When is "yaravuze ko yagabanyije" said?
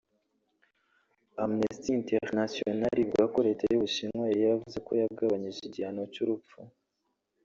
4.43-5.59